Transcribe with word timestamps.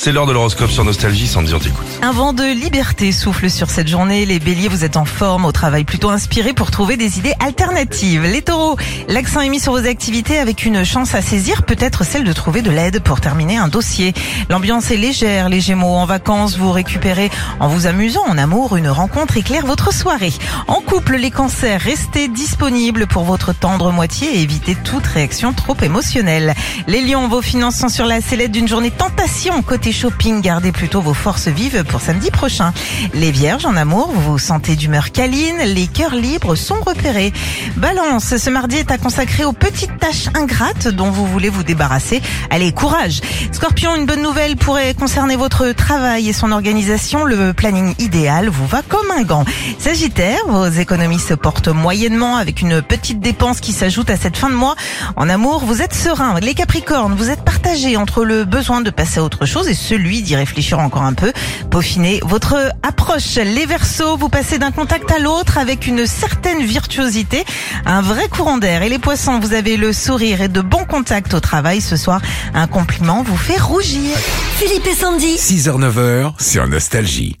C'est 0.00 0.12
l'heure 0.12 0.26
de 0.26 0.32
l'horoscope 0.32 0.70
sur 0.70 0.84
Nostalgie, 0.84 1.26
Sandy, 1.26 1.52
on 1.54 1.58
t'écoute. 1.58 1.84
Un 2.02 2.12
vent 2.12 2.32
de 2.32 2.44
liberté 2.44 3.10
souffle 3.10 3.50
sur 3.50 3.68
cette 3.68 3.88
journée. 3.88 4.26
Les 4.26 4.38
béliers, 4.38 4.68
vous 4.68 4.84
êtes 4.84 4.96
en 4.96 5.04
forme, 5.04 5.44
au 5.44 5.50
travail 5.50 5.82
plutôt 5.82 6.10
inspiré 6.10 6.52
pour 6.52 6.70
trouver 6.70 6.96
des 6.96 7.18
idées 7.18 7.34
alternatives. 7.40 8.22
Les 8.22 8.42
taureaux, 8.42 8.76
l'accent 9.08 9.40
est 9.40 9.48
mis 9.48 9.58
sur 9.58 9.72
vos 9.72 9.84
activités 9.84 10.38
avec 10.38 10.64
une 10.64 10.84
chance 10.84 11.16
à 11.16 11.20
saisir, 11.20 11.64
peut-être 11.64 12.04
celle 12.04 12.22
de 12.22 12.32
trouver 12.32 12.62
de 12.62 12.70
l'aide 12.70 13.02
pour 13.02 13.20
terminer 13.20 13.56
un 13.56 13.66
dossier. 13.66 14.14
L'ambiance 14.48 14.92
est 14.92 14.96
légère, 14.96 15.48
les 15.48 15.60
gémeaux 15.60 15.96
en 15.96 16.06
vacances, 16.06 16.56
vous 16.56 16.70
récupérez 16.70 17.28
en 17.58 17.66
vous 17.66 17.88
amusant 17.88 18.22
en 18.28 18.38
amour, 18.38 18.76
une 18.76 18.90
rencontre 18.90 19.36
éclaire 19.36 19.66
votre 19.66 19.92
soirée. 19.92 20.32
En 20.68 20.80
couple, 20.80 21.16
les 21.16 21.32
cancers, 21.32 21.80
restez 21.80 22.28
disponibles 22.28 23.08
pour 23.08 23.24
votre 23.24 23.52
tendre 23.52 23.90
moitié 23.90 24.28
et 24.36 24.42
évitez 24.42 24.76
toute 24.76 25.08
réaction 25.08 25.52
trop 25.52 25.76
émotionnelle. 25.82 26.54
Les 26.86 27.00
lions, 27.00 27.26
vos 27.26 27.42
finances 27.42 27.78
sont 27.78 27.88
sur 27.88 28.06
la 28.06 28.20
sellette 28.20 28.52
d'une 28.52 28.68
journée 28.68 28.92
tentation 28.92 29.60
côté 29.62 29.87
shopping, 29.92 30.40
gardez 30.40 30.72
plutôt 30.72 31.00
vos 31.00 31.14
forces 31.14 31.48
vives 31.48 31.84
pour 31.84 32.00
samedi 32.00 32.30
prochain. 32.30 32.72
Les 33.14 33.30
vierges 33.30 33.66
en 33.66 33.76
amour, 33.76 34.10
vous 34.14 34.32
vous 34.32 34.38
sentez 34.38 34.76
d'humeur 34.76 35.12
câline, 35.12 35.58
les 35.64 35.86
cœurs 35.86 36.14
libres 36.14 36.54
sont 36.54 36.80
repérés. 36.80 37.32
Balance, 37.76 38.36
ce 38.36 38.50
mardi 38.50 38.76
est 38.76 38.90
à 38.90 38.98
consacrer 38.98 39.44
aux 39.44 39.52
petites 39.52 39.98
tâches 39.98 40.28
ingrates 40.34 40.88
dont 40.88 41.10
vous 41.10 41.26
voulez 41.26 41.48
vous 41.48 41.62
débarrasser. 41.62 42.22
Allez, 42.50 42.72
courage. 42.72 43.20
Scorpion, 43.52 43.94
une 43.96 44.06
bonne 44.06 44.22
nouvelle 44.22 44.56
pourrait 44.56 44.94
concerner 44.94 45.36
votre 45.36 45.72
travail 45.72 46.28
et 46.28 46.32
son 46.32 46.52
organisation. 46.52 47.24
Le 47.24 47.52
planning 47.52 47.94
idéal 47.98 48.48
vous 48.48 48.66
va 48.66 48.82
comme 48.82 49.10
un 49.16 49.22
gant. 49.22 49.44
Sagittaire, 49.78 50.40
vos 50.46 50.66
économies 50.66 51.18
se 51.18 51.34
portent 51.34 51.68
moyennement 51.68 52.36
avec 52.36 52.60
une 52.60 52.82
petite 52.82 53.20
dépense 53.20 53.60
qui 53.60 53.72
s'ajoute 53.72 54.10
à 54.10 54.16
cette 54.16 54.36
fin 54.36 54.50
de 54.50 54.54
mois. 54.54 54.76
En 55.16 55.28
amour, 55.28 55.64
vous 55.64 55.82
êtes 55.82 55.94
serein. 55.94 56.38
Les 56.40 56.54
Capricornes, 56.54 57.14
vous 57.14 57.30
êtes 57.30 57.42
partagés 57.42 57.96
entre 57.96 58.24
le 58.24 58.44
besoin 58.44 58.80
de 58.80 58.90
passer 58.90 59.20
à 59.20 59.24
autre 59.24 59.46
chose 59.46 59.68
et 59.68 59.74
celui 59.78 60.22
d'y 60.22 60.36
réfléchir 60.36 60.78
encore 60.78 61.02
un 61.02 61.14
peu. 61.14 61.32
Peaufinez 61.70 62.20
votre 62.24 62.72
approche. 62.82 63.36
Les 63.36 63.66
Verseaux, 63.66 64.16
vous 64.16 64.28
passez 64.28 64.58
d'un 64.58 64.70
contact 64.70 65.10
à 65.10 65.18
l'autre 65.18 65.58
avec 65.58 65.86
une 65.86 66.06
certaine 66.06 66.62
virtuosité, 66.64 67.44
un 67.86 68.02
vrai 68.02 68.28
courant 68.28 68.58
d'air. 68.58 68.82
Et 68.82 68.88
les 68.88 68.98
Poissons, 68.98 69.38
vous 69.38 69.54
avez 69.54 69.76
le 69.76 69.92
sourire 69.92 70.42
et 70.42 70.48
de 70.48 70.60
bons 70.60 70.84
contacts 70.84 71.34
au 71.34 71.40
travail 71.40 71.80
ce 71.80 71.96
soir. 71.96 72.20
Un 72.54 72.66
compliment 72.66 73.22
vous 73.22 73.36
fait 73.36 73.60
rougir. 73.60 74.16
Philippe 74.56 74.86
et 74.86 74.94
Sandy. 74.94 75.36
6h-9h 75.36 76.42
sur 76.42 76.66
Nostalgie. 76.66 77.36